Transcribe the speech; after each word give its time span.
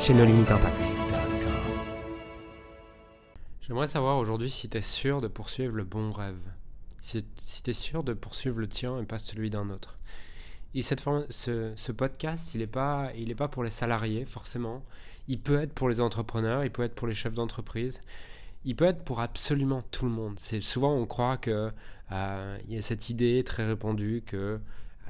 chez 0.00 0.14
impact. 0.14 0.82
J'aimerais 3.60 3.86
savoir 3.86 4.16
aujourd'hui 4.16 4.50
si 4.50 4.68
tu 4.70 4.78
es 4.78 4.82
sûr 4.82 5.20
de 5.20 5.28
poursuivre 5.28 5.76
le 5.76 5.84
bon 5.84 6.10
rêve. 6.10 6.40
Si, 7.02 7.22
tu 7.62 7.70
es 7.70 7.74
sûr 7.74 8.02
de 8.02 8.14
poursuivre 8.14 8.58
le 8.58 8.66
tien 8.66 8.98
et 8.98 9.04
pas 9.04 9.18
celui 9.18 9.50
d'un 9.50 9.68
autre. 9.68 9.98
Et 10.74 10.80
cette 10.80 11.04
ce, 11.28 11.72
ce, 11.76 11.92
podcast, 11.92 12.54
il 12.54 12.60
n'est 12.60 12.66
pas, 12.66 13.10
il 13.14 13.34
pas 13.36 13.48
pour 13.48 13.62
les 13.62 13.70
salariés, 13.70 14.24
forcément. 14.24 14.82
Il 15.28 15.38
peut 15.38 15.60
être 15.60 15.74
pour 15.74 15.90
les 15.90 16.00
entrepreneurs, 16.00 16.64
il 16.64 16.70
peut 16.70 16.82
être 16.82 16.94
pour 16.94 17.06
les 17.06 17.14
chefs 17.14 17.34
d'entreprise. 17.34 18.00
Il 18.64 18.76
peut 18.76 18.86
être 18.86 19.04
pour 19.04 19.20
absolument 19.20 19.82
tout 19.90 20.06
le 20.06 20.12
monde. 20.12 20.34
C'est 20.38 20.62
souvent 20.62 20.94
on 20.94 21.04
croit 21.04 21.36
que 21.36 21.70
euh, 22.12 22.58
y 22.68 22.76
a 22.78 22.82
cette 22.82 23.10
idée 23.10 23.44
très 23.44 23.66
répandue 23.66 24.22
que 24.24 24.60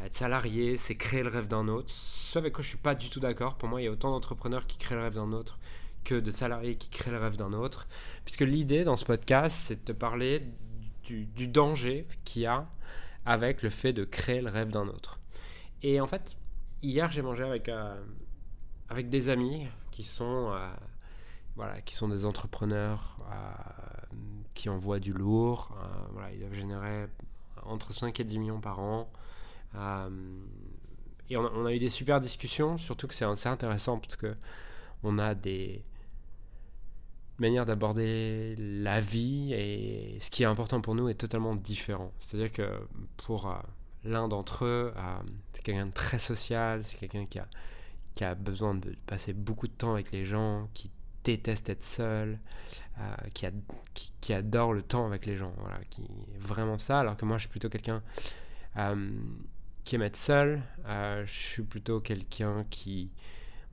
être 0.06 0.14
salarié, 0.14 0.76
c'est 0.76 0.96
créer 0.96 1.22
le 1.22 1.28
rêve 1.28 1.48
d'un 1.48 1.68
autre. 1.68 1.90
Ce 1.90 2.38
avec 2.38 2.52
quoi 2.52 2.62
je 2.62 2.68
suis 2.68 2.78
pas 2.78 2.94
du 2.94 3.08
tout 3.08 3.20
d'accord. 3.20 3.56
Pour 3.56 3.68
moi, 3.68 3.80
il 3.80 3.84
y 3.84 3.88
a 3.88 3.90
autant 3.90 4.10
d'entrepreneurs 4.10 4.66
qui 4.66 4.78
créent 4.78 4.94
le 4.94 5.02
rêve 5.02 5.14
d'un 5.14 5.32
autre 5.32 5.58
que 6.04 6.14
de 6.14 6.30
salariés 6.30 6.76
qui 6.76 6.88
créent 6.88 7.10
le 7.10 7.18
rêve 7.18 7.36
d'un 7.36 7.52
autre. 7.52 7.86
Puisque 8.24 8.42
l'idée 8.42 8.84
dans 8.84 8.96
ce 8.96 9.04
podcast, 9.04 9.56
c'est 9.64 9.76
de 9.76 9.92
te 9.92 9.92
parler 9.92 10.42
du, 11.04 11.48
danger 11.48 12.06
qu'il 12.24 12.42
y 12.42 12.46
a 12.46 12.68
avec 13.26 13.62
le 13.62 13.70
fait 13.70 13.92
de 13.92 14.04
créer 14.04 14.40
le 14.40 14.50
rêve 14.50 14.70
d'un 14.70 14.86
autre. 14.86 15.18
Et 15.82 16.00
en 16.00 16.06
fait, 16.06 16.36
hier, 16.82 17.10
j'ai 17.10 17.22
mangé 17.22 17.42
avec, 17.42 17.68
euh, 17.68 18.00
avec 18.88 19.10
des 19.10 19.28
amis 19.28 19.66
qui 19.90 20.04
sont, 20.04 20.52
euh, 20.52 20.68
voilà, 21.56 21.80
qui 21.80 21.94
sont 21.94 22.08
des 22.08 22.24
entrepreneurs 22.24 23.18
euh, 23.30 24.14
qui 24.54 24.68
envoient 24.68 25.00
du 25.00 25.12
lourd. 25.12 25.76
voilà, 26.12 26.32
ils 26.32 26.38
doivent 26.38 26.54
générer 26.54 27.06
entre 27.64 27.92
5 27.92 28.18
et 28.20 28.24
10 28.24 28.38
millions 28.38 28.60
par 28.60 28.78
an. 28.78 29.10
Euh, 29.74 30.10
et 31.28 31.36
on 31.36 31.64
a, 31.64 31.72
eu 31.72 31.78
des 31.78 31.88
super 31.88 32.20
discussions, 32.20 32.76
surtout 32.76 33.06
que 33.06 33.14
c'est 33.14 33.24
assez 33.24 33.48
intéressant 33.48 33.98
parce 33.98 34.16
que 34.16 34.34
on 35.04 35.18
a 35.18 35.34
des 35.34 35.84
manières 37.38 37.66
d'aborder 37.66 38.56
la 38.58 39.00
vie 39.00 39.54
et 39.54 40.18
ce 40.20 40.30
qui 40.30 40.42
est 40.42 40.46
important 40.46 40.80
pour 40.80 40.94
nous 40.94 41.08
est 41.08 41.14
totalement 41.14 41.54
différent. 41.54 42.12
C'est-à-dire 42.18 42.50
que 42.50 42.68
pour 43.16 43.46
euh, 43.46 43.54
l'un 44.04 44.28
d'entre 44.28 44.64
eux, 44.64 44.92
euh, 44.96 45.18
c'est 45.52 45.62
quelqu'un 45.62 45.86
de 45.86 45.92
très 45.92 46.18
social, 46.18 46.82
c'est 46.84 46.96
quelqu'un 46.98 47.26
qui 47.26 47.38
a, 47.38 47.46
qui 48.16 48.24
a 48.24 48.34
besoin 48.34 48.74
de 48.74 48.94
passer 49.06 49.32
beaucoup 49.32 49.68
de 49.68 49.72
temps 49.72 49.92
avec 49.92 50.10
les 50.10 50.24
gens, 50.24 50.68
qui 50.74 50.90
déteste 51.22 51.68
être 51.68 51.84
seul, 51.84 52.38
qui, 53.34 53.46
a, 53.46 53.50
qui, 54.20 54.32
adore 54.34 54.72
le 54.72 54.82
temps 54.82 55.06
avec 55.06 55.26
les 55.26 55.36
gens, 55.36 55.52
voilà, 55.58 55.78
qui 55.90 56.02
est 56.02 56.38
vraiment 56.38 56.78
ça, 56.78 57.00
alors 57.00 57.16
que 57.16 57.24
moi 57.24 57.36
je 57.36 57.42
suis 57.42 57.48
plutôt 57.50 57.68
quelqu'un 57.68 58.02
qui 59.84 59.96
aime 59.96 60.02
être 60.02 60.16
seul. 60.16 60.62
Euh, 60.86 61.24
je 61.24 61.32
suis 61.32 61.62
plutôt 61.62 62.00
quelqu'un 62.00 62.64
qui, 62.70 63.10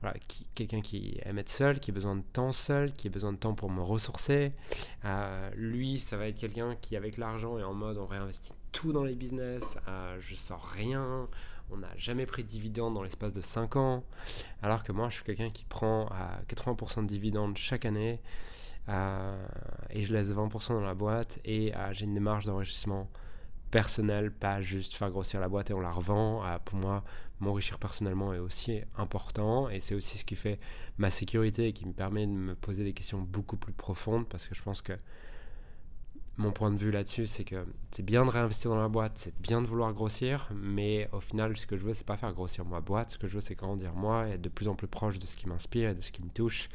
voilà, 0.00 0.16
quelqu'un 0.54 0.80
qui 0.80 1.18
aime 1.22 1.38
être 1.38 1.48
seul, 1.48 1.80
qui 1.80 1.90
a 1.90 1.94
besoin 1.94 2.16
de 2.16 2.22
temps 2.32 2.52
seul, 2.52 2.92
qui 2.92 3.08
a 3.08 3.10
besoin 3.10 3.32
de 3.32 3.38
temps 3.38 3.54
pour 3.54 3.70
me 3.70 3.82
ressourcer. 3.82 4.52
Euh, 5.04 5.50
lui, 5.54 5.98
ça 5.98 6.16
va 6.16 6.28
être 6.28 6.38
quelqu'un 6.38 6.76
qui, 6.80 6.96
avec 6.96 7.16
l'argent, 7.16 7.58
est 7.58 7.64
en 7.64 7.74
mode 7.74 7.98
on 7.98 8.06
réinvestit 8.06 8.52
tout 8.72 8.92
dans 8.92 9.04
les 9.04 9.14
business, 9.14 9.78
euh, 9.88 10.16
je 10.20 10.34
sors 10.34 10.62
rien, 10.62 11.28
on 11.70 11.78
n'a 11.78 11.96
jamais 11.96 12.26
pris 12.26 12.44
de 12.44 12.48
dividendes 12.48 12.94
dans 12.94 13.02
l'espace 13.02 13.32
de 13.32 13.40
5 13.40 13.76
ans. 13.76 14.04
Alors 14.62 14.82
que 14.82 14.92
moi, 14.92 15.08
je 15.08 15.16
suis 15.16 15.24
quelqu'un 15.24 15.50
qui 15.50 15.64
prend 15.64 16.06
à 16.08 16.40
80% 16.48 17.02
de 17.02 17.06
dividendes 17.06 17.56
chaque 17.56 17.84
année 17.84 18.20
et 19.90 20.02
je 20.02 20.14
laisse 20.14 20.30
20% 20.30 20.68
dans 20.68 20.80
la 20.80 20.94
boîte 20.94 21.40
et 21.44 21.74
j'ai 21.92 22.06
une 22.06 22.14
démarche 22.14 22.46
d'enrichissement 22.46 23.10
personnel, 23.70 24.30
pas 24.30 24.60
juste 24.60 24.94
faire 24.94 25.10
grossir 25.10 25.40
la 25.40 25.48
boîte 25.48 25.70
et 25.70 25.74
on 25.74 25.80
la 25.80 25.90
revend. 25.90 26.42
Ah, 26.44 26.60
pour 26.64 26.78
moi, 26.78 27.04
m'enrichir 27.40 27.78
personnellement 27.78 28.34
est 28.34 28.38
aussi 28.38 28.80
important 28.96 29.68
et 29.68 29.80
c'est 29.80 29.94
aussi 29.94 30.18
ce 30.18 30.24
qui 30.24 30.36
fait 30.36 30.58
ma 30.96 31.10
sécurité 31.10 31.68
et 31.68 31.72
qui 31.72 31.86
me 31.86 31.92
permet 31.92 32.26
de 32.26 32.32
me 32.32 32.54
poser 32.54 32.84
des 32.84 32.92
questions 32.92 33.20
beaucoup 33.20 33.56
plus 33.56 33.72
profondes 33.72 34.28
parce 34.28 34.48
que 34.48 34.54
je 34.54 34.62
pense 34.62 34.82
que 34.82 34.94
mon 36.38 36.52
point 36.52 36.70
de 36.70 36.76
vue 36.76 36.92
là-dessus, 36.92 37.26
c'est 37.26 37.44
que 37.44 37.66
c'est 37.90 38.04
bien 38.04 38.24
de 38.24 38.30
réinvestir 38.30 38.70
dans 38.70 38.80
la 38.80 38.88
boîte, 38.88 39.18
c'est 39.18 39.40
bien 39.40 39.60
de 39.60 39.66
vouloir 39.66 39.92
grossir, 39.92 40.48
mais 40.54 41.08
au 41.12 41.20
final, 41.20 41.56
ce 41.56 41.66
que 41.66 41.76
je 41.76 41.84
veux, 41.84 41.94
c'est 41.94 42.06
pas 42.06 42.16
faire 42.16 42.32
grossir 42.32 42.64
ma 42.64 42.80
boîte. 42.80 43.10
Ce 43.10 43.18
que 43.18 43.26
je 43.26 43.34
veux, 43.34 43.40
c'est 43.40 43.56
grandir 43.56 43.92
moi 43.92 44.28
et 44.28 44.32
être 44.32 44.40
de 44.40 44.48
plus 44.48 44.68
en 44.68 44.76
plus 44.76 44.86
proche 44.86 45.18
de 45.18 45.26
ce 45.26 45.36
qui 45.36 45.48
m'inspire 45.48 45.90
et 45.90 45.94
de 45.94 46.00
ce 46.00 46.12
qui 46.12 46.22
me 46.22 46.30
touche. 46.30 46.68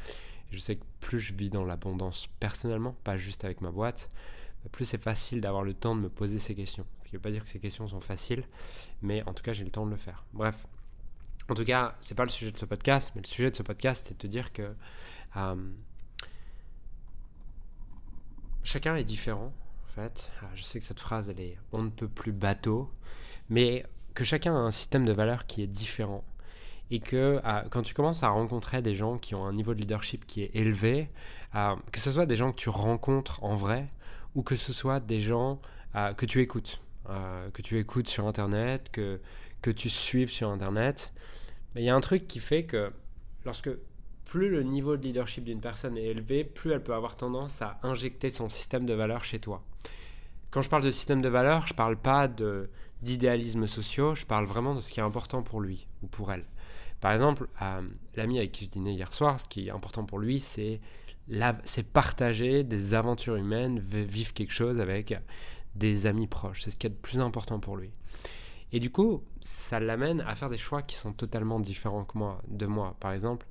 je 0.50 0.58
sais 0.58 0.76
que 0.76 0.84
plus 1.00 1.18
je 1.18 1.32
vis 1.32 1.48
dans 1.48 1.64
l'abondance 1.64 2.28
personnellement, 2.40 2.94
pas 3.04 3.16
juste 3.16 3.44
avec 3.44 3.62
ma 3.62 3.70
boîte, 3.70 4.10
plus 4.70 4.84
c'est 4.84 5.02
facile 5.02 5.40
d'avoir 5.40 5.62
le 5.62 5.74
temps 5.74 5.94
de 5.94 6.00
me 6.00 6.08
poser 6.08 6.38
ces 6.38 6.54
questions. 6.54 6.86
Ce 7.02 7.08
qui 7.08 7.14
ne 7.14 7.18
veut 7.18 7.22
pas 7.22 7.30
dire 7.30 7.44
que 7.44 7.50
ces 7.50 7.58
questions 7.58 7.86
sont 7.88 8.00
faciles, 8.00 8.44
mais 9.02 9.22
en 9.28 9.34
tout 9.34 9.42
cas, 9.42 9.52
j'ai 9.52 9.64
le 9.64 9.70
temps 9.70 9.86
de 9.86 9.90
le 9.90 9.96
faire. 9.96 10.24
Bref. 10.32 10.66
En 11.48 11.54
tout 11.54 11.64
cas, 11.64 11.96
c'est 12.00 12.14
pas 12.14 12.24
le 12.24 12.30
sujet 12.30 12.50
de 12.50 12.56
ce 12.56 12.64
podcast, 12.64 13.12
mais 13.14 13.20
le 13.22 13.26
sujet 13.26 13.50
de 13.50 13.56
ce 13.56 13.62
podcast, 13.62 14.06
c'est 14.08 14.14
de 14.14 14.18
te 14.18 14.26
dire 14.26 14.52
que 14.52 14.74
euh, 15.36 15.70
chacun 18.62 18.96
est 18.96 19.04
différent, 19.04 19.52
en 19.84 19.92
fait. 19.94 20.30
je 20.54 20.62
sais 20.62 20.80
que 20.80 20.86
cette 20.86 21.00
phrase, 21.00 21.28
elle 21.28 21.40
est 21.40 21.58
on 21.72 21.82
ne 21.82 21.90
peut 21.90 22.08
plus 22.08 22.32
bateau, 22.32 22.90
mais 23.50 23.84
que 24.14 24.24
chacun 24.24 24.54
a 24.54 24.58
un 24.58 24.70
système 24.70 25.04
de 25.04 25.12
valeurs 25.12 25.46
qui 25.46 25.62
est 25.62 25.66
différent. 25.66 26.24
Et 26.90 27.00
que 27.00 27.40
quand 27.70 27.82
tu 27.82 27.94
commences 27.94 28.22
à 28.22 28.28
rencontrer 28.28 28.82
des 28.82 28.94
gens 28.94 29.18
qui 29.18 29.34
ont 29.34 29.46
un 29.46 29.52
niveau 29.52 29.74
de 29.74 29.80
leadership 29.80 30.26
qui 30.26 30.42
est 30.42 30.50
élevé, 30.54 31.08
que 31.92 31.98
ce 31.98 32.10
soit 32.10 32.26
des 32.26 32.36
gens 32.36 32.52
que 32.52 32.58
tu 32.58 32.68
rencontres 32.68 33.42
en 33.42 33.56
vrai, 33.56 33.88
ou 34.34 34.42
que 34.42 34.54
ce 34.54 34.72
soit 34.72 35.00
des 35.00 35.20
gens 35.20 35.60
que 36.16 36.26
tu 36.26 36.40
écoutes, 36.40 36.80
que 37.06 37.62
tu 37.62 37.78
écoutes 37.78 38.08
sur 38.08 38.26
Internet, 38.26 38.90
que, 38.92 39.20
que 39.62 39.70
tu 39.70 39.88
suives 39.88 40.30
sur 40.30 40.50
Internet. 40.50 41.12
Il 41.74 41.82
y 41.82 41.88
a 41.88 41.94
un 41.94 42.00
truc 42.00 42.28
qui 42.28 42.38
fait 42.38 42.64
que 42.64 42.92
lorsque 43.44 43.70
plus 44.24 44.48
le 44.48 44.62
niveau 44.62 44.96
de 44.96 45.02
leadership 45.02 45.44
d'une 45.44 45.60
personne 45.60 45.96
est 45.98 46.04
élevé, 46.04 46.44
plus 46.44 46.72
elle 46.72 46.82
peut 46.82 46.94
avoir 46.94 47.16
tendance 47.16 47.60
à 47.62 47.78
injecter 47.82 48.30
son 48.30 48.48
système 48.48 48.86
de 48.86 48.94
valeurs 48.94 49.24
chez 49.24 49.38
toi. 49.38 49.62
Quand 50.50 50.62
je 50.62 50.70
parle 50.70 50.84
de 50.84 50.90
système 50.90 51.20
de 51.20 51.28
valeurs, 51.28 51.66
je 51.66 51.72
ne 51.72 51.76
parle 51.76 51.96
pas 51.96 52.28
d'idéalisme 53.02 53.66
social, 53.66 54.14
je 54.14 54.24
parle 54.24 54.46
vraiment 54.46 54.74
de 54.74 54.80
ce 54.80 54.92
qui 54.92 55.00
est 55.00 55.02
important 55.02 55.42
pour 55.42 55.60
lui 55.60 55.88
ou 56.02 56.06
pour 56.06 56.32
elle. 56.32 56.44
Par 57.04 57.12
exemple, 57.12 57.48
l'ami 58.16 58.38
avec 58.38 58.52
qui 58.52 58.64
je 58.64 58.70
dînais 58.70 58.94
hier 58.94 59.12
soir, 59.12 59.38
ce 59.38 59.46
qui 59.46 59.68
est 59.68 59.70
important 59.70 60.06
pour 60.06 60.18
lui, 60.18 60.40
c'est 60.40 60.80
partager 61.92 62.64
des 62.64 62.94
aventures 62.94 63.36
humaines, 63.36 63.78
vivre 63.78 64.32
quelque 64.32 64.54
chose 64.54 64.80
avec 64.80 65.14
des 65.74 66.06
amis 66.06 66.26
proches. 66.26 66.62
C'est 66.62 66.70
ce 66.70 66.78
qui 66.78 66.86
est 66.86 66.88
le 66.88 66.96
plus 66.96 67.20
important 67.20 67.60
pour 67.60 67.76
lui. 67.76 67.90
Et 68.72 68.80
du 68.80 68.88
coup, 68.88 69.22
ça 69.42 69.80
l'amène 69.80 70.22
à 70.22 70.34
faire 70.34 70.48
des 70.48 70.56
choix 70.56 70.80
qui 70.80 70.96
sont 70.96 71.12
totalement 71.12 71.60
différents 71.60 72.06
que 72.06 72.16
moi, 72.16 72.40
de 72.48 72.64
moi. 72.64 72.96
Par 73.00 73.12
exemple, 73.12 73.46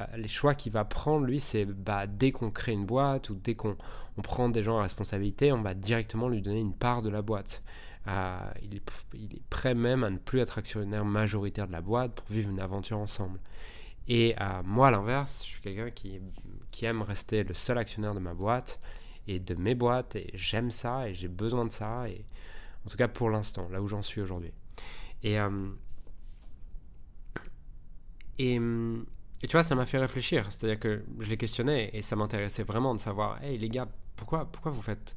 euh, 0.00 0.04
les 0.18 0.28
choix 0.28 0.54
qu'il 0.54 0.72
va 0.72 0.84
prendre, 0.84 1.24
lui, 1.24 1.40
c'est 1.40 1.64
bah, 1.64 2.06
dès 2.06 2.30
qu'on 2.30 2.50
crée 2.50 2.72
une 2.72 2.84
boîte 2.84 3.30
ou 3.30 3.36
dès 3.36 3.54
qu'on 3.54 3.78
prend 4.22 4.50
des 4.50 4.62
gens 4.62 4.80
à 4.80 4.82
responsabilité, 4.82 5.50
on 5.50 5.62
va 5.62 5.72
directement 5.72 6.28
lui 6.28 6.42
donner 6.42 6.60
une 6.60 6.74
part 6.74 7.00
de 7.00 7.08
la 7.08 7.22
boîte. 7.22 7.62
Il, 8.06 8.76
est, 8.76 9.42
prêt 9.50 9.74
même 9.74 10.02
à 10.04 10.10
ne 10.10 10.18
plus 10.18 10.40
être 10.40 10.58
actionnaire 10.58 11.04
majoritaire 11.04 11.66
de 11.66 11.72
la 11.72 11.82
boîte 11.82 12.14
pour 12.14 12.26
vivre 12.28 12.48
une 12.48 12.60
aventure 12.60 12.98
ensemble. 12.98 13.38
Et 14.08 14.34
euh, 14.40 14.62
moi, 14.64 14.88
à 14.88 14.90
l'inverse, 14.90 15.42
je 15.44 15.50
suis 15.50 15.60
quelqu'un 15.60 15.90
qui, 15.90 16.20
qui 16.70 16.86
aime 16.86 17.02
rester 17.02 17.44
le 17.44 17.52
seul 17.52 17.76
actionnaire 17.76 18.14
de 18.14 18.20
ma 18.20 18.32
boîte 18.32 18.80
et 19.26 19.38
de 19.38 19.54
mes 19.54 19.74
boîtes, 19.74 20.16
et 20.16 20.30
j'aime 20.32 20.70
ça, 20.70 21.08
et 21.08 21.14
j'ai 21.14 21.28
besoin 21.28 21.66
de 21.66 21.70
ça, 21.70 22.08
et 22.08 22.24
en 22.86 22.88
tout 22.88 22.96
cas 22.96 23.08
pour 23.08 23.28
l'instant, 23.28 23.68
là 23.68 23.82
où 23.82 23.86
j'en 23.86 24.00
suis 24.00 24.22
aujourd'hui. 24.22 24.52
Et, 25.22 25.38
euh, 25.38 25.68
et, 28.38 28.54
et, 28.54 29.46
tu 29.46 29.52
vois, 29.52 29.62
ça 29.62 29.74
m'a 29.74 29.84
fait 29.84 29.98
réfléchir, 29.98 30.50
c'est-à-dire 30.50 30.80
que 30.80 31.04
je 31.18 31.28
les 31.28 31.36
questionnais, 31.36 31.90
et 31.92 32.00
ça 32.00 32.16
m'intéressait 32.16 32.62
vraiment 32.62 32.94
de 32.94 33.00
savoir, 33.00 33.42
hey 33.44 33.58
les 33.58 33.68
gars, 33.68 33.88
pourquoi, 34.16 34.46
pourquoi 34.46 34.72
vous 34.72 34.80
faites 34.80 35.14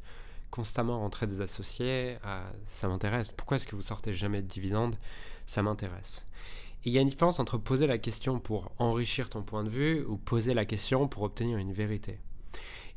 constamment 0.51 0.99
rentrer 0.99 1.25
des 1.25 1.41
associés 1.41 2.17
Ça 2.67 2.87
m'intéresse. 2.87 3.31
Pourquoi 3.31 3.57
est-ce 3.57 3.65
que 3.65 3.75
vous 3.75 3.81
sortez 3.81 4.13
jamais 4.13 4.41
de 4.41 4.47
dividendes? 4.47 4.95
Ça 5.45 5.63
m'intéresse 5.63 6.25
il 6.83 6.91
y 6.91 6.97
a 6.97 7.01
une 7.01 7.07
différence 7.07 7.39
entre 7.39 7.57
poser 7.57 7.87
la 7.87 7.97
question 7.97 8.39
pour 8.39 8.71
enrichir 8.79 9.29
ton 9.29 9.43
point 9.43 9.63
de 9.63 9.69
vue 9.69 10.03
ou 10.05 10.17
poser 10.17 10.53
la 10.53 10.65
question 10.65 11.07
pour 11.07 11.23
obtenir 11.23 11.57
une 11.57 11.73
vérité. 11.73 12.19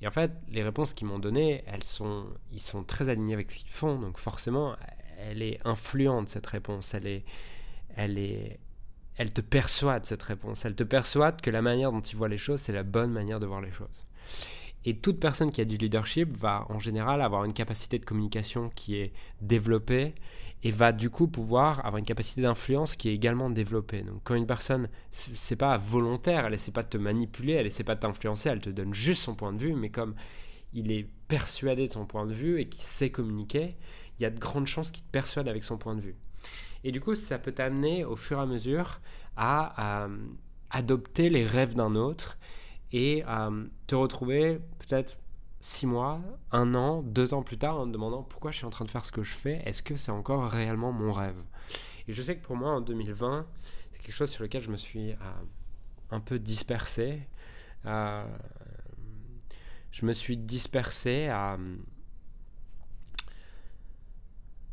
Et 0.01 0.07
en 0.07 0.11
fait, 0.11 0.33
les 0.49 0.63
réponses 0.63 0.95
qu'ils 0.95 1.07
m'ont 1.07 1.19
données, 1.19 1.63
elles 1.67 1.85
sont, 1.85 2.27
ils 2.53 2.61
sont 2.61 2.83
très 2.83 3.09
alignés 3.09 3.35
avec 3.35 3.51
ce 3.51 3.59
qu'ils 3.59 3.71
font, 3.71 3.99
donc 3.99 4.19
forcément, 4.19 4.77
elle 5.19 5.43
est 5.43 5.61
influente 5.65 6.29
cette 6.29 6.47
réponse. 6.47 6.95
Elle 6.95 7.07
est, 7.07 7.25
elle 7.95 8.19
est, 8.19 8.59
elle 9.17 9.33
te 9.33 9.41
persuade 9.41 10.05
cette 10.05 10.23
réponse. 10.23 10.65
Elle 10.65 10.75
te 10.75 10.83
persuade 10.83 11.41
que 11.41 11.51
la 11.51 11.63
manière 11.63 11.93
dont 11.93 12.01
tu 12.01 12.17
vois 12.17 12.29
les 12.29 12.39
choses, 12.39 12.61
c'est 12.61 12.73
la 12.73 12.83
bonne 12.83 13.13
manière 13.13 13.39
de 13.39 13.47
voir 13.47 13.61
les 13.61 13.71
choses. 13.71 14.07
Et 14.85 14.99
toute 14.99 15.19
personne 15.19 15.51
qui 15.51 15.61
a 15.61 15.65
du 15.65 15.77
leadership 15.77 16.37
va 16.37 16.67
en 16.69 16.79
général 16.79 17.23
avoir 17.23 17.45
une 17.45 17.55
capacité 17.55 17.99
de 17.99 18.05
communication 18.05 18.71
qui 18.75 18.97
est 18.97 19.13
développée 19.41 20.15
et 20.63 20.71
va 20.71 20.93
du 20.93 21.11
coup 21.11 21.29
pouvoir 21.29 21.81
avoir 21.81 21.99
une 21.99 22.07
capacité 22.07 22.43
d'influence 22.43 22.97
qui 22.97 23.09
est 23.09 23.15
également 23.15 23.51
développée. 23.51 24.03
Donc 24.03 24.21
quand 24.25 24.35
une 24.35 24.47
personne, 24.47 24.89
c'est 25.11 25.57
pas 25.57 25.77
volontaire, 25.79 26.47
elle 26.47 26.55
essaie 26.55 26.73
pas 26.73 26.83
de 26.83 26.89
te 26.89 26.99
manipuler, 26.99 27.53
elle 27.53 27.67
essaie 27.67 27.85
pas 27.85 27.95
de 27.95 28.01
t'influencer, 28.01 28.49
elle 28.49 28.61
te 28.61 28.71
donne 28.71 28.95
juste 28.95 29.23
son 29.23 29.35
point 29.35 29.53
de 29.53 29.59
vue, 29.59 29.75
mais 29.75 29.91
comme 29.91 30.15
il 30.73 30.91
est 30.91 31.09
persuadé 31.29 31.87
de 31.87 31.93
son 31.93 32.07
point 32.07 32.27
de 32.27 32.35
vue 32.35 32.61
et 32.61 32.69
qu'il 32.69 32.83
sait 32.83 33.11
communiquer, 33.11 33.77
il 34.19 34.23
y 34.23 34.27
a 34.27 34.31
de 34.31 34.39
grandes 34.39 34.67
chances 34.67 34.91
qu'il 34.91 35.05
te 35.05 35.11
persuade 35.11 35.49
avec 35.49 35.65
son 35.65 35.79
point 35.79 35.95
de 35.95 36.01
vue. 36.01 36.17
Et 36.83 36.93
du 36.93 37.01
coup, 37.01 37.15
ça 37.15 37.39
peut 37.39 37.53
t'amener 37.53 38.05
au 38.05 38.17
fur 38.17 38.39
et 38.39 38.43
à 38.43 38.47
mesure 38.47 39.01
à, 39.37 40.09
adopter 40.71 41.31
les 41.31 41.47
rêves 41.47 41.75
d'un 41.75 41.95
autre 41.95 42.37
et 42.95 43.25
à 43.25 43.51
te 43.89 43.97
retrouver 43.97 44.61
peut-être 44.79 45.19
six 45.61 45.85
mois, 45.85 46.21
un 46.53 46.77
an, 46.77 47.03
deux 47.03 47.35
ans 47.35 47.43
plus 47.43 47.59
tard 47.59 47.81
en 47.81 47.87
te 47.87 47.91
demandant 47.91 48.23
pourquoi 48.23 48.53
je 48.53 48.59
suis 48.59 48.67
en 48.67 48.71
train 48.71 48.85
de 48.85 48.91
faire 48.91 49.05
ce 49.05 49.11
que 49.11 49.25
je 49.25 49.35
fais, 49.35 49.63
est-ce 49.65 49.83
que 49.83 49.97
c'est 49.97 50.13
encore 50.13 50.49
réellement 50.49 50.93
mon 50.93 51.11
rêve? 51.11 51.43
Et 52.07 52.13
je 52.13 52.23
sais 52.23 52.37
que 52.37 52.45
pour 52.47 52.55
moi 52.55 52.71
en 52.71 52.81
2020, 52.81 53.47
c'est 53.91 54.01
quelque 54.01 54.15
chose 54.15 54.31
sur 54.31 54.45
lequel 54.45 54.63
je 54.63 54.71
me 54.71 54.77
suis 54.77 55.11
euh, 55.11 55.17
un 56.13 56.21
peu 56.21 56.39
dispersé. 56.39 57.27
Euh, 57.85 58.25
je 59.91 60.07
me 60.07 60.13
suis 60.13 60.37
dispersé 60.37 61.27
à 61.27 61.59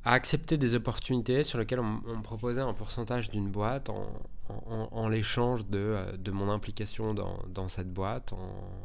à 0.03 0.13
accepter 0.13 0.57
des 0.57 0.74
opportunités 0.75 1.44
sur 1.44 1.59
lesquelles 1.59 1.80
on, 1.80 1.83
me 2.18 2.24
proposait 2.24 2.62
un 2.62 2.74
pourcentage 2.74 3.30
d'une 3.30 3.50
boîte 3.50 3.89
en, 3.89 5.07
l'échange 5.09 5.65
de, 5.68 5.77
euh, 5.80 6.18
de, 6.18 6.31
mon 6.31 6.50
implication 6.50 7.13
dans, 7.13 7.39
dans 7.48 7.69
cette 7.69 7.92
boîte 7.92 8.33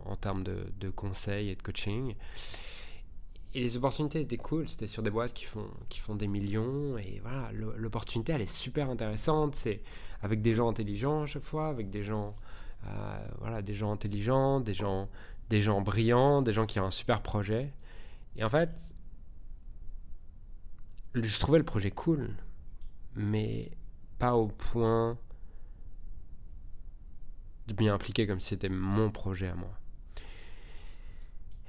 en, 0.05 0.17
termes 0.17 0.45
de, 0.45 0.67
de, 0.79 0.91
conseils 0.91 1.51
et 1.51 1.57
de 1.57 1.63
coaching. 1.63 2.15
Et 3.55 3.61
les 3.61 3.77
opportunités 3.77 4.21
étaient 4.21 4.37
cool, 4.37 4.69
c'était 4.69 4.87
sur 4.87 5.03
des 5.03 5.11
boîtes 5.11 5.33
qui 5.33 5.45
font, 5.45 5.67
qui 5.89 5.99
font 5.99 6.15
des 6.15 6.27
millions. 6.27 6.99
Et 6.99 7.21
voilà, 7.23 7.51
l'opportunité, 7.53 8.33
elle 8.33 8.43
est 8.43 8.55
super 8.55 8.91
intéressante. 8.91 9.55
C'est 9.55 9.83
avec 10.21 10.43
des 10.43 10.53
gens 10.53 10.69
intelligents 10.69 11.23
à 11.23 11.27
chaque 11.27 11.43
fois, 11.45 11.69
avec 11.69 11.89
des 11.89 12.03
gens, 12.03 12.37
euh, 12.87 13.29
voilà, 13.41 13.63
des 13.63 13.73
gens 13.73 13.91
intelligents, 13.91 14.61
des 14.61 14.75
gens, 14.75 15.09
des 15.49 15.63
gens 15.63 15.81
brillants, 15.81 16.43
des 16.43 16.53
gens 16.53 16.67
qui 16.67 16.79
ont 16.81 16.85
un 16.85 16.91
super 16.91 17.23
projet. 17.23 17.73
Et 18.37 18.45
en 18.45 18.51
fait, 18.51 18.95
je 21.23 21.41
trouvais 21.41 21.59
le 21.59 21.65
projet 21.65 21.91
cool, 21.91 22.35
mais 23.15 23.71
pas 24.19 24.35
au 24.35 24.49
point 24.49 25.19
de 27.67 27.75
bien 27.75 27.95
impliquer 27.95 28.27
comme 28.27 28.41
si 28.41 28.49
c'était 28.49 28.69
mon 28.69 29.11
projet 29.11 29.49
à 29.49 29.55
moi. 29.55 29.73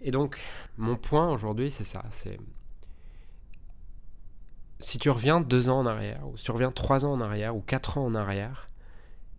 Et 0.02 0.12
donc, 0.12 0.40
mon 0.78 0.96
point 0.96 1.32
aujourd'hui, 1.32 1.72
c'est 1.72 1.84
ça. 1.84 2.04
C'est 2.12 2.40
si 4.80 5.00
tu 5.00 5.10
reviens 5.10 5.42
deux 5.42 5.70
ans 5.70 5.80
en 5.80 5.86
arrière, 5.88 6.28
ou 6.28 6.38
si 6.38 6.44
tu 6.44 6.52
reviens 6.52 6.72
trois 6.72 7.04
ans 7.04 7.14
en 7.14 7.22
arrière, 7.22 7.56
ou 7.56 7.62
quatre 7.62 7.98
ans 7.98 8.06
en 8.06 8.14
arrière, 8.14 8.70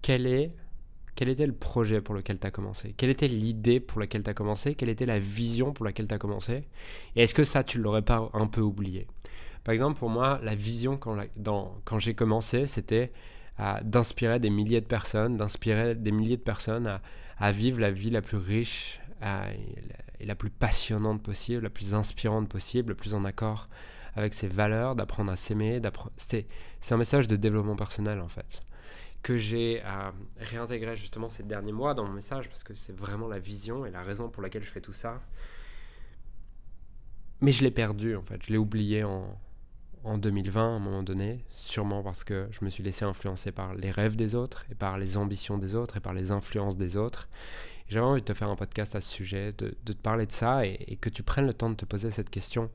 quel 0.03 0.27
était 0.27 1.47
le 1.47 1.53
projet 1.53 2.01
pour 2.01 2.15
lequel 2.15 2.41
tu 2.41 2.47
as 2.47 2.51
commencé? 2.51 2.93
Quelle 2.97 3.11
était 3.11 3.29
l'idée 3.29 3.79
pour 3.79 4.01
laquelle 4.01 4.25
tu 4.25 4.31
as 4.31 4.35
commencé? 4.35 4.75
Quelle 4.75 4.89
était 4.89 5.07
la 5.07 5.21
vision 5.21 5.73
pour 5.73 5.85
laquelle 5.85 6.09
tu 6.09 6.15
as 6.15 6.19
commencé? 6.19 6.67
Et 7.15 7.23
est-ce 7.23 7.35
que 7.35 7.45
ça, 7.45 7.63
tu 7.63 7.79
l'aurais 7.79 8.03
pas 8.03 8.29
un 8.33 8.49
peu 8.49 8.61
oublié? 8.61 9.07
Par 9.69 9.75
exemple, 9.75 9.99
pour 9.99 10.09
moi, 10.09 10.41
la 10.43 10.55
vision 10.55 10.97
quand, 10.97 11.99
j'ai 11.99 12.15
commencé, 12.15 12.67
c'était 12.67 13.12
d'inspirer 13.82 14.41
des 14.41 14.49
milliers 14.49 14.81
de 14.81 14.87
personnes, 14.87 15.37
d'inspirer 15.37 15.94
des 15.94 16.11
milliers 16.11 16.38
de 16.38 16.43
personnes 16.43 16.99
à, 17.37 17.53
vivre 17.53 17.79
la 17.79 17.91
vie 17.91 18.09
la 18.09 18.23
plus 18.23 18.38
riche 18.38 18.99
et 20.20 20.25
la 20.25 20.35
plus 20.35 20.49
passionnante 20.49 21.23
possible, 21.23 21.65
la 21.65 21.69
plus 21.69 21.93
inspirante 21.93 22.49
possible, 22.49 22.93
la 22.93 22.94
plus 22.94 23.12
en 23.12 23.26
accord 23.26 23.69
avec 24.17 24.32
ses 24.32 24.49
valeurs, 24.49 24.94
d'apprendre 24.97 25.31
à 25.31 25.37
s'aimer. 25.37 25.82
C'est 26.17 26.47
un 26.91 26.97
message 26.97 27.29
de 27.29 27.37
développement 27.37 27.76
personnel 27.76 28.21
en 28.21 28.29
fait 28.29 28.62
que 29.21 29.37
j'ai 29.37 29.82
euh, 29.85 30.11
réintégré 30.38 30.97
justement 30.97 31.29
ces 31.29 31.43
derniers 31.43 31.73
mois 31.73 31.93
dans 31.93 32.06
mon 32.06 32.12
message 32.12 32.49
parce 32.49 32.62
que 32.62 32.73
c'est 32.73 32.97
vraiment 32.97 33.29
la 33.29 33.41
vision 33.41 33.85
et 33.85 33.91
la 33.91 34.03
raison 34.03 34.31
pour 34.31 34.43
laquelle 34.43 34.62
je 34.62 34.71
fais 34.71 34.81
tout 34.81 34.94
ça. 34.94 35.21
Mais 37.43 37.53
je 37.53 37.64
l'ai 37.64 37.71
perdu 37.71 38.17
en 38.17 38.23
fait, 38.23 38.41
je 38.47 38.53
l'ai 38.53 38.59
oublié 38.59 39.03
en, 39.03 39.37
en 40.05 40.19
2020 40.19 40.61
à 40.61 40.65
un 40.65 40.79
moment 40.79 41.03
donné, 41.03 41.45
sûrement 41.50 42.03
parce 42.03 42.25
que 42.25 42.49
je 42.50 42.65
me 42.65 42.71
suis 42.71 42.83
laissé 42.83 43.05
influencer 43.05 43.53
par 43.53 43.75
les 43.75 43.91
rêves 43.91 44.17
des 44.17 44.35
autres 44.35 44.65
et 44.71 44.75
par 44.75 44.99
les 44.99 45.17
ambitions 45.17 45.59
des 45.59 45.75
autres 45.75 45.97
et 45.97 46.00
par 46.00 46.15
les 46.15 46.31
influences 46.31 46.77
des 46.77 46.97
autres. 46.97 47.29
J'avais 47.89 48.05
envie 48.05 48.21
de 48.21 48.27
te 48.27 48.35
faire 48.35 48.49
un 48.49 48.56
podcast 48.56 48.95
à 48.97 49.00
ce 49.00 49.09
sujet, 49.09 49.53
de, 49.53 49.71
te 49.71 49.93
parler 49.93 50.27
de 50.27 50.33
ça 50.33 50.67
et, 50.67 50.99
que 51.00 51.09
tu 51.09 51.23
prennes 51.23 51.47
le 51.47 51.55
temps 51.55 51.71
de 51.71 51.75
te 51.75 51.85
poser 51.85 52.11
cette 52.11 52.31
question. 52.31 52.71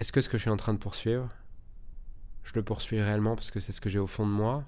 Est-ce 0.00 0.12
que 0.12 0.20
ce 0.20 0.28
que 0.28 0.36
je 0.36 0.42
suis 0.42 0.50
en 0.50 0.56
train 0.56 0.74
de 0.74 0.78
poursuivre, 0.78 1.28
je 2.42 2.52
le 2.54 2.62
poursuis 2.62 3.00
réellement 3.00 3.34
parce 3.34 3.50
que 3.50 3.60
c'est 3.60 3.72
ce 3.72 3.80
que 3.80 3.88
j'ai 3.88 3.98
au 3.98 4.06
fond 4.06 4.26
de 4.26 4.32
moi? 4.32 4.64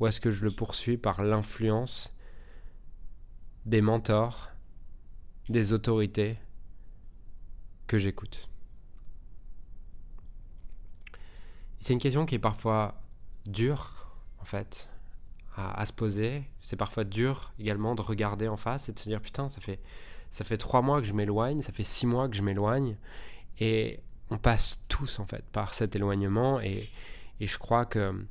Ou 0.00 0.06
est-ce 0.06 0.20
que 0.20 0.30
je 0.30 0.44
le 0.44 0.50
poursuis 0.50 0.96
par 0.96 1.22
l'influence 1.22 2.14
des 3.66 3.80
mentors, 3.80 4.50
des 5.48 5.72
autorités 5.72 6.38
que 7.86 7.98
j'écoute? 7.98 8.48
C'est 11.80 11.92
une 11.92 12.00
question 12.00 12.26
qui 12.26 12.34
est 12.34 12.40
parfois 12.40 13.00
dure, 13.46 14.08
en 14.40 14.44
fait, 14.44 14.88
à, 15.56 15.84
se 15.86 15.92
poser. 15.92 16.44
C'est 16.60 16.76
parfois 16.76 17.04
dur 17.04 17.52
également 17.58 17.94
de 17.94 18.02
regarder 18.02 18.48
en 18.48 18.56
face 18.56 18.88
et 18.88 18.92
de 18.92 18.98
se 18.98 19.08
dire 19.08 19.20
putain, 19.20 19.48
ça 19.48 19.60
fait, 19.60 19.80
ça 20.30 20.44
fait 20.44 20.56
trois 20.56 20.82
mois 20.82 21.00
que 21.00 21.06
je 21.06 21.12
m'éloigne, 21.12 21.62
ça 21.62 21.72
fait 21.72 21.84
six 21.84 22.06
mois 22.06 22.28
que 22.28 22.36
je 22.36 22.42
m'éloigne. 22.42 22.96
Et 23.60 24.00
on 24.30 24.38
passe 24.38 24.84
tous, 24.88 25.18
en 25.18 25.26
fait, 25.26 25.44
par 25.52 25.74
cet 25.74 25.96
éloignement. 25.96 26.60
Et, 26.60 26.88
et 27.40 27.46
je 27.46 27.58
crois 27.58 27.86
que, 27.86 28.24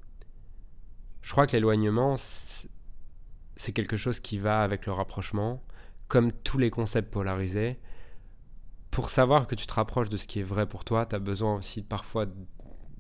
je 1.22 1.32
crois 1.32 1.48
que 1.48 1.54
l'éloignement, 1.54 2.16
c'est 2.18 3.72
quelque 3.74 3.98
chose 3.98 4.20
qui 4.20 4.38
va 4.38 4.64
avec 4.64 4.86
le 4.86 4.92
rapprochement. 4.92 5.62
Comme 6.08 6.32
tous 6.32 6.58
les 6.58 6.70
concepts 6.70 7.12
polarisés, 7.12 7.78
pour 8.92 9.10
savoir 9.10 9.46
que 9.48 9.56
tu 9.56 9.68
te 9.68 9.74
rapproches 9.74 10.10
de 10.10 10.18
ce 10.18 10.26
qui 10.26 10.40
est 10.40 10.44
vrai 10.44 10.66
pour 10.66 10.86
toi, 10.86 11.06
tu 11.06 11.16
as 11.16 11.20
besoin 11.20 11.56
aussi 11.56 11.82
parfois 11.82 12.26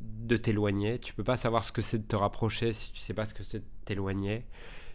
de 0.07 0.37
t'éloigner. 0.37 0.99
Tu 0.99 1.13
peux 1.13 1.23
pas 1.23 1.37
savoir 1.37 1.63
ce 1.63 1.71
que 1.71 1.81
c'est 1.81 1.99
de 1.99 2.07
te 2.07 2.15
rapprocher 2.15 2.73
si 2.73 2.91
tu 2.91 2.99
sais 2.99 3.13
pas 3.13 3.25
ce 3.25 3.33
que 3.33 3.43
c'est 3.43 3.59
de 3.59 3.65
t'éloigner. 3.85 4.45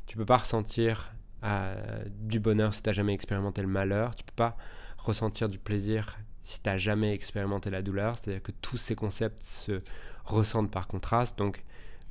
Tu 0.06 0.16
peux 0.16 0.24
pas 0.24 0.38
ressentir 0.38 1.12
euh, 1.44 2.04
du 2.08 2.40
bonheur 2.40 2.74
si 2.74 2.82
tu 2.82 2.88
n'as 2.88 2.92
jamais 2.92 3.14
expérimenté 3.14 3.62
le 3.62 3.68
malheur. 3.68 4.14
Tu 4.14 4.24
peux 4.24 4.34
pas 4.34 4.56
ressentir 4.98 5.48
du 5.48 5.58
plaisir 5.58 6.18
si 6.42 6.60
tu 6.60 6.68
n'as 6.68 6.78
jamais 6.78 7.14
expérimenté 7.14 7.70
la 7.70 7.82
douleur. 7.82 8.18
C'est-à-dire 8.18 8.42
que 8.42 8.52
tous 8.62 8.76
ces 8.76 8.94
concepts 8.94 9.42
se 9.42 9.80
ressentent 10.24 10.70
par 10.70 10.86
contraste. 10.86 11.38
Donc, 11.38 11.64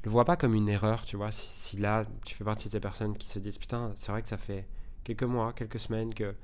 le 0.04 0.10
vois 0.12 0.26
pas 0.26 0.36
comme 0.36 0.56
une 0.56 0.70
erreur, 0.70 1.06
tu 1.06 1.16
vois. 1.16 1.32
Si, 1.32 1.78
là, 1.78 2.06
tu 2.26 2.36
fais 2.36 2.44
partie 2.44 2.68
de 2.68 2.74
ces 2.74 2.80
personnes 2.80 3.18
qui 3.18 3.28
se 3.28 3.40
disent 3.40 3.58
Putain, 3.58 3.92
c'est 3.96 4.12
vrai 4.12 4.22
que 4.22 4.30
ça 4.30 4.38
fait 4.38 4.68
quelques 5.04 5.24
mois, 5.24 5.54
quelques 5.54 5.80
semaines 5.80 6.14
que, 6.14 6.36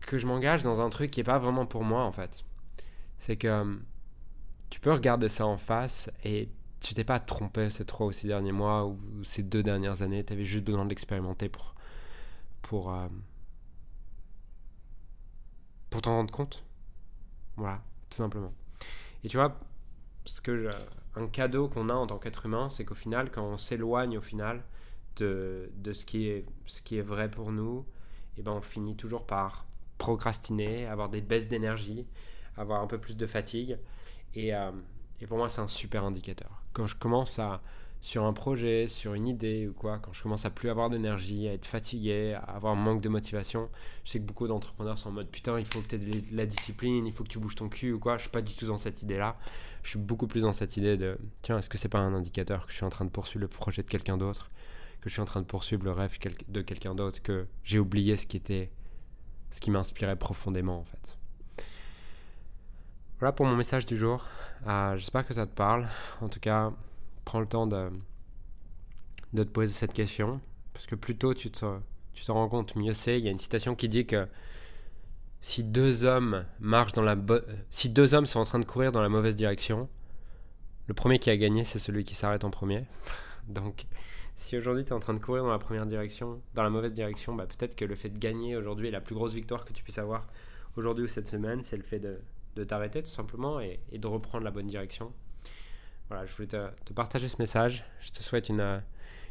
que 0.00 0.18
je 0.18 0.26
m'engage 0.26 0.62
dans 0.62 0.80
un 0.80 0.90
truc 0.90 1.10
qui 1.10 1.20
est 1.20 1.24
pas 1.24 1.38
vraiment 1.38 1.66
pour 1.66 1.84
moi, 1.84 2.04
en 2.04 2.12
fait. 2.12 2.44
C'est 3.18 3.36
que 3.36 3.78
tu 4.72 4.80
peux 4.80 4.90
regarder 4.90 5.28
ça 5.28 5.44
en 5.44 5.58
face 5.58 6.10
et 6.24 6.48
tu 6.80 6.94
t'es 6.94 7.04
pas 7.04 7.20
trompé 7.20 7.68
ces 7.68 7.84
trois 7.84 8.06
ou 8.06 8.12
six 8.12 8.26
derniers 8.26 8.52
mois 8.52 8.86
ou 8.86 8.98
ces 9.22 9.42
deux 9.42 9.62
dernières 9.62 10.00
années. 10.00 10.24
Tu 10.24 10.32
avais 10.32 10.46
juste 10.46 10.64
besoin 10.64 10.84
de 10.84 10.88
l'expérimenter 10.88 11.50
pour, 11.50 11.74
pour, 12.62 12.90
euh, 12.90 13.06
pour 15.90 16.00
t'en 16.00 16.12
rendre 16.12 16.32
compte. 16.32 16.64
Voilà, 17.58 17.82
tout 18.08 18.16
simplement. 18.16 18.54
Et 19.22 19.28
tu 19.28 19.36
vois, 19.36 19.60
ce 20.24 20.40
que 20.40 20.70
un 21.16 21.26
cadeau 21.26 21.68
qu'on 21.68 21.90
a 21.90 21.94
en 21.94 22.06
tant 22.06 22.18
qu'être 22.18 22.46
humain, 22.46 22.70
c'est 22.70 22.86
qu'au 22.86 22.94
final, 22.94 23.30
quand 23.30 23.44
on 23.44 23.58
s'éloigne 23.58 24.16
au 24.16 24.22
final 24.22 24.62
de, 25.16 25.70
de, 25.76 25.92
ce, 25.92 26.06
qui 26.06 26.28
est, 26.28 26.46
ce 26.64 26.80
qui 26.80 26.96
est 26.96 27.02
vrai 27.02 27.30
pour 27.30 27.52
nous, 27.52 27.84
et 28.38 28.40
eh 28.40 28.42
ben 28.42 28.52
on 28.52 28.62
finit 28.62 28.96
toujours 28.96 29.26
par 29.26 29.66
procrastiner, 29.98 30.86
avoir 30.86 31.10
des 31.10 31.20
baisses 31.20 31.48
d'énergie, 31.48 32.06
avoir 32.56 32.82
un 32.82 32.86
peu 32.86 32.98
plus 32.98 33.16
de 33.16 33.26
fatigue. 33.26 33.78
Euh, 34.36 34.72
et, 35.20 35.26
pour 35.26 35.36
moi, 35.36 35.48
c'est 35.48 35.60
un 35.60 35.68
super 35.68 36.04
indicateur. 36.04 36.62
Quand 36.72 36.86
je 36.86 36.96
commence 36.96 37.38
à, 37.38 37.62
sur 38.00 38.24
un 38.24 38.32
projet, 38.32 38.88
sur 38.88 39.14
une 39.14 39.28
idée 39.28 39.68
ou 39.68 39.72
quoi, 39.72 39.98
quand 39.98 40.12
je 40.12 40.22
commence 40.22 40.44
à 40.44 40.50
plus 40.50 40.68
avoir 40.70 40.90
d'énergie, 40.90 41.48
à 41.48 41.52
être 41.52 41.66
fatigué, 41.66 42.34
à 42.34 42.54
avoir 42.54 42.72
un 42.72 42.76
manque 42.76 43.00
de 43.00 43.08
motivation, 43.08 43.68
je 44.04 44.10
sais 44.10 44.18
que 44.18 44.24
beaucoup 44.24 44.48
d'entrepreneurs 44.48 44.98
sont 44.98 45.10
en 45.10 45.12
mode 45.12 45.28
putain, 45.28 45.58
il 45.60 45.66
faut 45.66 45.80
que 45.80 45.88
tu 45.88 45.94
aies 45.94 45.98
de 45.98 46.36
la 46.36 46.46
discipline, 46.46 47.06
il 47.06 47.12
faut 47.12 47.22
que 47.24 47.28
tu 47.28 47.38
bouges 47.38 47.54
ton 47.54 47.68
cul 47.68 47.92
ou 47.92 47.98
quoi. 47.98 48.16
Je 48.16 48.22
suis 48.22 48.30
pas 48.30 48.42
du 48.42 48.54
tout 48.54 48.66
dans 48.66 48.78
cette 48.78 49.02
idée-là. 49.02 49.36
Je 49.82 49.90
suis 49.90 49.98
beaucoup 49.98 50.26
plus 50.26 50.42
dans 50.42 50.52
cette 50.52 50.76
idée 50.76 50.96
de 50.96 51.18
tiens, 51.42 51.58
est-ce 51.58 51.68
que 51.68 51.78
c'est 51.78 51.88
pas 51.88 51.98
un 51.98 52.14
indicateur 52.14 52.66
que 52.66 52.72
je 52.72 52.76
suis 52.76 52.84
en 52.84 52.90
train 52.90 53.04
de 53.04 53.10
poursuivre 53.10 53.42
le 53.42 53.48
projet 53.48 53.82
de 53.82 53.88
quelqu'un 53.88 54.16
d'autre, 54.16 54.50
que 55.00 55.08
je 55.08 55.14
suis 55.14 55.22
en 55.22 55.26
train 55.26 55.40
de 55.40 55.46
poursuivre 55.46 55.84
le 55.84 55.92
rêve 55.92 56.18
de 56.48 56.62
quelqu'un 56.62 56.94
d'autre, 56.94 57.22
que 57.22 57.46
j'ai 57.64 57.78
oublié 57.78 58.16
ce 58.16 58.26
qui 58.26 58.36
était, 58.36 58.70
ce 59.50 59.60
qui 59.60 59.70
m'inspirait 59.70 60.16
profondément 60.16 60.78
en 60.78 60.84
fait. 60.84 61.18
Voilà 63.22 63.30
pour 63.30 63.46
mon 63.46 63.54
message 63.54 63.86
du 63.86 63.96
jour. 63.96 64.26
Euh, 64.66 64.96
j'espère 64.96 65.24
que 65.24 65.32
ça 65.32 65.46
te 65.46 65.54
parle. 65.54 65.86
En 66.22 66.28
tout 66.28 66.40
cas, 66.40 66.72
prends 67.24 67.38
le 67.38 67.46
temps 67.46 67.68
de, 67.68 67.88
de 69.32 69.44
te 69.44 69.48
poser 69.48 69.72
cette 69.72 69.92
question. 69.92 70.40
Parce 70.72 70.86
que 70.86 70.96
plus 70.96 71.16
tôt 71.16 71.32
tu 71.32 71.48
te, 71.48 71.64
tu 72.14 72.24
te 72.24 72.32
rends 72.32 72.48
compte, 72.48 72.74
mieux 72.74 72.94
c'est. 72.94 73.20
Il 73.20 73.24
y 73.24 73.28
a 73.28 73.30
une 73.30 73.38
citation 73.38 73.76
qui 73.76 73.88
dit 73.88 74.06
que 74.06 74.26
si 75.40 75.62
deux 75.62 76.04
hommes 76.04 76.44
marchent 76.58 76.94
dans 76.94 77.02
la 77.02 77.16
si 77.70 77.90
deux 77.90 78.12
hommes 78.14 78.26
sont 78.26 78.40
en 78.40 78.44
train 78.44 78.58
de 78.58 78.64
courir 78.64 78.90
dans 78.90 79.02
la 79.02 79.08
mauvaise 79.08 79.36
direction, 79.36 79.88
le 80.88 80.94
premier 80.94 81.20
qui 81.20 81.30
a 81.30 81.36
gagné, 81.36 81.62
c'est 81.62 81.78
celui 81.78 82.02
qui 82.02 82.16
s'arrête 82.16 82.42
en 82.42 82.50
premier. 82.50 82.86
Donc, 83.48 83.84
si 84.34 84.58
aujourd'hui 84.58 84.82
tu 84.82 84.90
es 84.90 84.94
en 84.94 84.98
train 84.98 85.14
de 85.14 85.20
courir 85.20 85.44
dans 85.44 85.52
la 85.52 85.60
première 85.60 85.86
direction, 85.86 86.42
dans 86.54 86.64
la 86.64 86.70
mauvaise 86.70 86.92
direction, 86.92 87.36
bah, 87.36 87.46
peut-être 87.46 87.76
que 87.76 87.84
le 87.84 87.94
fait 87.94 88.10
de 88.10 88.18
gagner 88.18 88.56
aujourd'hui 88.56 88.88
est 88.88 88.90
la 88.90 89.00
plus 89.00 89.14
grosse 89.14 89.32
victoire 89.32 89.64
que 89.64 89.72
tu 89.72 89.84
puisses 89.84 89.98
avoir 89.98 90.26
aujourd'hui 90.76 91.04
ou 91.04 91.08
cette 91.08 91.28
semaine, 91.28 91.62
c'est 91.62 91.76
le 91.76 91.84
fait 91.84 92.00
de, 92.00 92.18
de 92.56 92.64
t'arrêter 92.64 93.02
tout 93.02 93.10
simplement 93.10 93.60
et, 93.60 93.80
de 93.92 94.06
reprendre 94.06 94.44
la 94.44 94.50
bonne 94.50 94.66
direction. 94.66 95.12
Voilà, 96.08 96.26
je 96.26 96.34
voulais 96.34 96.48
te, 96.48 96.92
partager 96.92 97.28
ce 97.28 97.36
message. 97.38 97.84
Je 98.00 98.10
te 98.10 98.22
souhaite 98.22 98.48
une, 98.48 98.82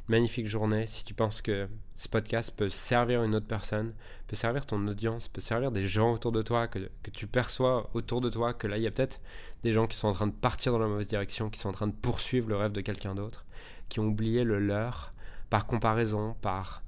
magnifique 0.07 0.47
journée. 0.47 0.87
Si 0.87 1.05
tu 1.05 1.13
penses 1.13 1.41
que 1.41 1.67
ce 1.95 2.07
podcast 2.07 2.53
peut 2.55 2.69
servir 2.69 3.23
une 3.23 3.35
autre 3.35 3.47
personne, 3.47 3.93
peut 4.27 4.35
servir 4.35 4.65
ton 4.65 4.85
audience, 4.87 5.27
peut 5.27 5.41
servir 5.41 5.71
des 5.71 5.83
gens 5.83 6.13
autour 6.13 6.31
de 6.31 6.41
toi, 6.41 6.67
que, 6.67 6.79
que 7.03 7.11
tu 7.11 7.27
perçois 7.27 7.89
autour 7.93 8.21
de 8.21 8.29
toi, 8.29 8.53
que 8.53 8.67
là, 8.67 8.77
il 8.77 8.83
y 8.83 8.87
a 8.87 8.91
peut-être 8.91 9.21
des 9.63 9.71
gens 9.71 9.87
qui 9.87 9.97
sont 9.97 10.07
en 10.07 10.13
train 10.13 10.27
de 10.27 10.33
partir 10.33 10.71
dans 10.71 10.79
la 10.79 10.87
mauvaise 10.87 11.07
direction, 11.07 11.49
qui 11.49 11.59
sont 11.59 11.69
en 11.69 11.73
train 11.73 11.87
de 11.87 11.93
poursuivre 11.93 12.49
le 12.49 12.55
rêve 12.55 12.71
de 12.71 12.81
quelqu'un 12.81 13.15
d'autre, 13.15 13.45
qui 13.89 13.99
ont 13.99 14.07
oublié 14.07 14.43
le 14.43 14.59
leur 14.59 15.13
par 15.49 15.65
comparaison, 15.65 16.35
par, 16.41 16.83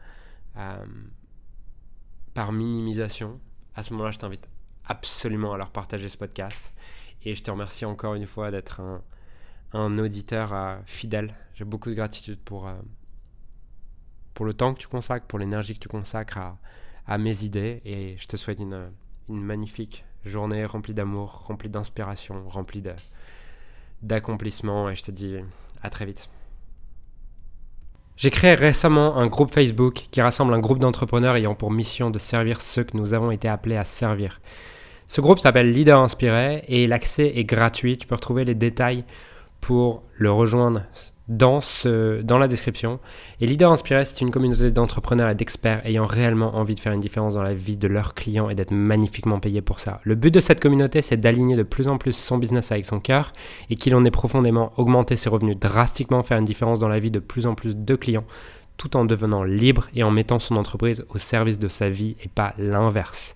euh, 0.57 0.85
par 2.33 2.51
minimisation. 2.51 3.39
À 3.75 3.83
ce 3.83 3.93
moment-là, 3.93 4.11
je 4.11 4.19
t'invite 4.19 4.47
absolument 4.85 5.53
à 5.53 5.57
leur 5.57 5.71
partager 5.71 6.09
ce 6.09 6.17
podcast. 6.17 6.71
Et 7.23 7.35
je 7.35 7.43
te 7.43 7.51
remercie 7.51 7.85
encore 7.85 8.15
une 8.15 8.25
fois 8.25 8.51
d'être 8.51 8.81
un, 9.73 9.97
auditeur 9.97 10.53
euh, 10.53 10.77
fidèle. 10.85 11.33
J'ai 11.55 11.65
beaucoup 11.65 11.89
de 11.89 11.95
gratitude 11.95 12.39
pour, 12.39 12.67
euh, 12.67 12.73
pour 14.33 14.45
le 14.45 14.53
temps 14.53 14.73
que 14.73 14.79
tu 14.79 14.87
consacres, 14.87 15.25
pour 15.25 15.39
l'énergie 15.39 15.73
que 15.73 15.79
tu 15.79 15.87
consacres 15.87 16.37
à, 16.37 16.57
à, 17.07 17.17
mes 17.17 17.43
idées. 17.43 17.81
Et 17.85 18.17
je 18.17 18.27
te 18.27 18.37
souhaite 18.37 18.59
une, 18.59 18.91
une 19.29 19.43
magnifique 19.43 20.05
journée 20.25 20.65
remplie 20.65 20.93
d'amour, 20.93 21.43
remplie 21.47 21.69
d'inspiration, 21.69 22.47
remplie 22.49 22.83
d'accomplissement. 24.01 24.89
Et 24.89 24.95
je 24.95 25.03
te 25.03 25.11
dis 25.11 25.37
à 25.81 25.89
très 25.89 26.05
vite. 26.05 26.29
J'ai 28.23 28.29
créé 28.29 28.53
récemment 28.53 29.17
un 29.17 29.27
groupe 29.27 29.51
Facebook 29.51 29.95
qui 30.09 30.21
rassemble 30.21 30.53
un 30.53 30.61
groupe 30.61 30.79
d'entrepreneurs 30.79 31.35
ayant 31.35 31.55
pour 31.55 31.71
mission 31.71 32.09
de 32.09 32.17
servir 32.17 32.61
ceux 32.61 32.85
que 32.85 32.95
nous 32.95 33.13
avons 33.13 33.31
été 33.31 33.49
appelés 33.49 33.75
à 33.75 33.83
servir. 33.83 34.39
Ce 35.07 35.19
groupe 35.19 35.39
s'appelle 35.39 35.73
Leader 35.73 35.99
Inspiré 35.99 36.63
et 36.69 36.87
l'accès 36.87 37.33
est 37.35 37.43
gratuit. 37.43 37.97
Tu 37.97 38.07
peux 38.07 38.15
retrouver 38.15 38.45
les 38.45 38.55
détails 38.55 39.03
pour 39.59 40.03
le 40.13 40.31
rejoindre 40.31 40.83
dans, 41.27 41.59
la 42.37 42.47
description. 42.47 42.99
Et 43.39 43.45
Leader 43.45 43.71
Inspiré, 43.71 44.03
c'est 44.03 44.21
une 44.21 44.31
communauté 44.31 44.71
d'entrepreneurs 44.71 45.29
et 45.29 45.35
d'experts 45.35 45.85
ayant 45.85 46.05
réellement 46.05 46.55
envie 46.55 46.75
de 46.75 46.79
faire 46.79 46.93
une 46.93 46.99
différence 46.99 47.35
dans 47.35 47.43
la 47.43 47.53
vie 47.53 47.77
de 47.77 47.87
leurs 47.87 48.13
clients 48.13 48.49
et 48.49 48.55
d'être 48.55 48.71
magnifiquement 48.71 49.39
payés 49.39 49.61
pour 49.61 49.79
ça. 49.79 50.01
Le 50.03 50.15
but 50.15 50.33
de 50.33 50.39
cette 50.39 50.59
communauté, 50.59 51.01
c'est 51.01 51.17
d'aligner 51.17 51.55
de 51.55 51.63
plus 51.63 51.87
en 51.87 51.97
plus 51.97 52.13
son 52.13 52.37
business 52.37 52.71
avec 52.71 52.85
son 52.85 52.99
cœur 52.99 53.31
et 53.69 53.75
qu'il 53.75 53.95
en 53.95 54.03
ait 54.03 54.11
profondément 54.11 54.73
augmenté 54.77 55.15
ses 55.15 55.29
revenus 55.29 55.57
drastiquement, 55.57 56.23
faire 56.23 56.37
une 56.37 56.45
différence 56.45 56.79
dans 56.79 56.89
la 56.89 56.99
vie 56.99 57.11
de 57.11 57.19
plus 57.19 57.45
en 57.45 57.55
plus 57.55 57.75
de 57.75 57.95
clients 57.95 58.25
tout 58.75 58.97
en 58.97 59.05
devenant 59.05 59.43
libre 59.43 59.87
et 59.95 60.03
en 60.03 60.11
mettant 60.11 60.39
son 60.39 60.55
entreprise 60.55 61.05
au 61.09 61.17
service 61.17 61.59
de 61.59 61.67
sa 61.67 61.89
vie 61.89 62.15
et 62.23 62.27
pas 62.27 62.53
l'inverse. 62.57 63.35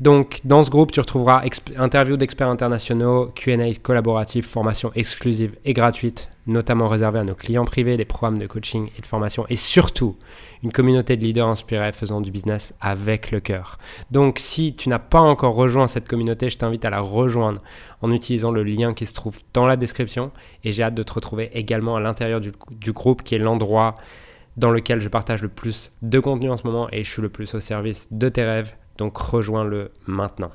Donc, 0.00 0.40
dans 0.44 0.62
ce 0.62 0.70
groupe, 0.70 0.92
tu 0.92 1.00
retrouveras 1.00 1.42
interviews 1.76 2.16
d'experts 2.16 2.48
internationaux, 2.48 3.32
QA 3.34 3.56
collaboratifs, 3.82 4.46
formations 4.46 4.92
exclusives 4.94 5.56
et 5.64 5.72
gratuites, 5.72 6.30
notamment 6.46 6.86
réservées 6.86 7.18
à 7.18 7.24
nos 7.24 7.34
clients 7.34 7.64
privés, 7.64 7.96
des 7.96 8.04
programmes 8.04 8.38
de 8.38 8.46
coaching 8.46 8.90
et 8.96 9.00
de 9.00 9.06
formation, 9.06 9.44
et 9.48 9.56
surtout 9.56 10.16
une 10.62 10.70
communauté 10.70 11.16
de 11.16 11.24
leaders 11.24 11.48
inspirés 11.48 11.90
faisant 11.90 12.20
du 12.20 12.30
business 12.30 12.76
avec 12.80 13.32
le 13.32 13.40
cœur. 13.40 13.78
Donc, 14.12 14.38
si 14.38 14.76
tu 14.76 14.88
n'as 14.88 15.00
pas 15.00 15.20
encore 15.20 15.56
rejoint 15.56 15.88
cette 15.88 16.06
communauté, 16.06 16.48
je 16.48 16.58
t'invite 16.58 16.84
à 16.84 16.90
la 16.90 17.00
rejoindre 17.00 17.60
en 18.00 18.12
utilisant 18.12 18.52
le 18.52 18.62
lien 18.62 18.94
qui 18.94 19.04
se 19.04 19.14
trouve 19.14 19.40
dans 19.52 19.66
la 19.66 19.76
description. 19.76 20.30
Et 20.62 20.70
j'ai 20.70 20.84
hâte 20.84 20.94
de 20.94 21.02
te 21.02 21.12
retrouver 21.12 21.50
également 21.54 21.96
à 21.96 22.00
l'intérieur 22.00 22.40
du, 22.40 22.52
du 22.70 22.92
groupe 22.92 23.24
qui 23.24 23.34
est 23.34 23.38
l'endroit 23.38 23.96
dans 24.56 24.70
lequel 24.70 25.00
je 25.00 25.08
partage 25.08 25.42
le 25.42 25.48
plus 25.48 25.90
de 26.02 26.20
contenu 26.20 26.50
en 26.50 26.56
ce 26.56 26.66
moment 26.66 26.88
et 26.92 27.02
je 27.02 27.10
suis 27.10 27.22
le 27.22 27.28
plus 27.28 27.54
au 27.54 27.60
service 27.60 28.08
de 28.10 28.28
tes 28.28 28.44
rêves 28.44 28.76
donc 28.98 29.16
rejoins-le 29.16 29.92
maintenant. 30.06 30.50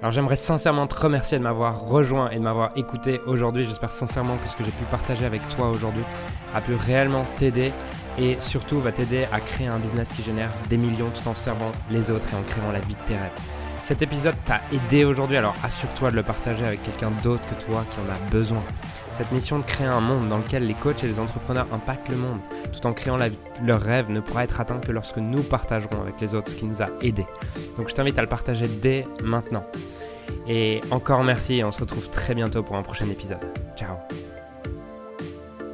Alors 0.00 0.10
j'aimerais 0.10 0.36
sincèrement 0.36 0.86
te 0.86 0.98
remercier 0.98 1.38
de 1.38 1.42
m'avoir 1.42 1.80
rejoint 1.80 2.30
et 2.30 2.36
de 2.36 2.42
m'avoir 2.42 2.76
écouté 2.76 3.20
aujourd'hui. 3.26 3.64
J'espère 3.64 3.92
sincèrement 3.92 4.36
que 4.36 4.48
ce 4.48 4.56
que 4.56 4.64
j'ai 4.64 4.70
pu 4.70 4.84
partager 4.90 5.24
avec 5.24 5.46
toi 5.50 5.70
aujourd'hui 5.70 6.02
a 6.54 6.60
pu 6.60 6.74
réellement 6.74 7.24
t'aider 7.36 7.72
et 8.18 8.36
surtout 8.40 8.80
va 8.80 8.92
t'aider 8.92 9.26
à 9.32 9.40
créer 9.40 9.66
un 9.66 9.78
business 9.78 10.10
qui 10.10 10.22
génère 10.22 10.50
des 10.68 10.76
millions 10.76 11.10
tout 11.10 11.28
en 11.28 11.34
servant 11.34 11.72
les 11.90 12.10
autres 12.10 12.28
et 12.32 12.36
en 12.36 12.42
créant 12.42 12.72
la 12.72 12.80
vie 12.80 12.94
de 12.94 13.06
tes 13.06 13.14
rêves. 13.14 13.30
Cet 13.82 14.02
épisode 14.02 14.34
t'a 14.44 14.60
aidé 14.72 15.04
aujourd'hui, 15.04 15.36
alors 15.36 15.54
assure-toi 15.62 16.10
de 16.10 16.16
le 16.16 16.22
partager 16.22 16.64
avec 16.64 16.82
quelqu'un 16.82 17.10
d'autre 17.22 17.42
que 17.46 17.64
toi 17.64 17.84
qui 17.90 17.98
en 18.00 18.12
a 18.12 18.30
besoin. 18.30 18.62
Cette 19.16 19.32
mission 19.32 19.58
de 19.58 19.64
créer 19.64 19.86
un 19.86 20.00
monde 20.00 20.28
dans 20.28 20.36
lequel 20.36 20.66
les 20.66 20.74
coachs 20.74 21.02
et 21.02 21.06
les 21.06 21.18
entrepreneurs 21.18 21.66
impactent 21.72 22.10
le 22.10 22.16
monde 22.16 22.38
tout 22.70 22.86
en 22.86 22.92
créant 22.92 23.16
leur 23.64 23.80
rêve 23.80 24.10
ne 24.10 24.20
pourra 24.20 24.44
être 24.44 24.60
atteint 24.60 24.78
que 24.78 24.92
lorsque 24.92 25.16
nous 25.16 25.42
partagerons 25.42 26.02
avec 26.02 26.20
les 26.20 26.34
autres 26.34 26.50
ce 26.50 26.56
qui 26.56 26.66
nous 26.66 26.82
a 26.82 26.88
aidés. 27.00 27.26
Donc 27.78 27.88
je 27.88 27.94
t'invite 27.94 28.18
à 28.18 28.22
le 28.22 28.28
partager 28.28 28.68
dès 28.68 29.06
maintenant. 29.22 29.64
Et 30.46 30.82
encore 30.90 31.24
merci 31.24 31.54
et 31.54 31.64
on 31.64 31.72
se 31.72 31.80
retrouve 31.80 32.10
très 32.10 32.34
bientôt 32.34 32.62
pour 32.62 32.76
un 32.76 32.82
prochain 32.82 33.08
épisode. 33.08 33.40
Ciao 33.74 33.96